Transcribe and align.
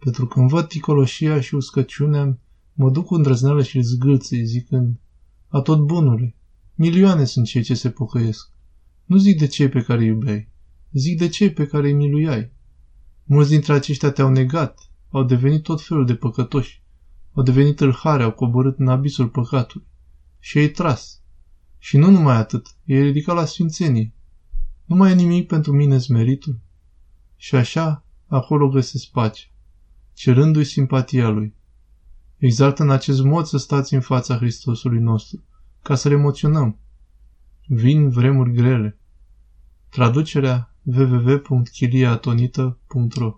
pentru 0.00 0.26
că 0.26 0.38
îmi 0.38 0.48
văd 0.48 0.68
ticoloșia 0.68 1.40
și 1.40 1.54
uscăciunea, 1.54 2.38
mă 2.72 2.90
duc 2.90 3.06
cu 3.06 3.14
îndrăzneală 3.14 3.62
și 3.62 3.80
zgâlțâi, 3.80 4.44
zicând, 4.44 5.00
a 5.48 5.60
tot 5.60 5.80
bunule, 5.80 6.36
milioane 6.74 7.24
sunt 7.24 7.46
cei 7.46 7.62
ce 7.62 7.74
se 7.74 7.90
pocăiesc. 7.90 8.50
Nu 9.04 9.16
zic 9.16 9.38
de 9.38 9.46
cei 9.46 9.68
pe 9.68 9.82
care 9.82 10.00
îi 10.00 10.06
iubeai, 10.06 10.48
zic 10.92 11.18
de 11.18 11.28
cei 11.28 11.52
pe 11.52 11.66
care 11.66 11.86
îi 11.86 11.92
miluiai. 11.92 12.52
Mulți 13.24 13.50
dintre 13.50 13.72
aceștia 13.72 14.10
te-au 14.10 14.30
negat, 14.30 14.90
au 15.08 15.24
devenit 15.24 15.62
tot 15.62 15.82
felul 15.82 16.06
de 16.06 16.14
păcătoși, 16.14 16.82
au 17.32 17.42
devenit 17.42 17.76
tâlhare, 17.76 18.22
au 18.22 18.32
coborât 18.32 18.78
în 18.78 18.88
abisul 18.88 19.28
păcatului 19.28 19.86
și 20.38 20.58
ai 20.58 20.68
tras. 20.68 21.20
Și 21.78 21.96
nu 21.96 22.10
numai 22.10 22.36
atât, 22.36 22.76
e 22.84 23.00
ridicat 23.00 23.34
la 23.34 23.44
sfințenie. 23.44 24.12
Nu 24.84 24.96
mai 24.96 25.10
e 25.10 25.14
nimic 25.14 25.46
pentru 25.46 25.72
mine 25.72 25.98
meritul. 26.08 26.60
Și 27.36 27.54
așa, 27.54 28.04
acolo 28.26 28.68
găsesc 28.68 29.10
pace, 29.10 29.50
cerându-i 30.20 30.64
simpatia 30.64 31.28
lui. 31.28 31.54
Exact 32.36 32.78
în 32.78 32.90
acest 32.90 33.22
mod 33.22 33.44
să 33.44 33.58
stați 33.58 33.94
în 33.94 34.00
fața 34.00 34.36
Hristosului 34.36 35.00
nostru, 35.00 35.44
ca 35.82 35.94
să-L 35.94 36.12
emoționăm. 36.12 36.78
Vin 37.66 38.10
vremuri 38.10 38.52
grele. 38.52 38.98
Traducerea 39.88 40.74
www.chiliatonita.ro 40.82 43.34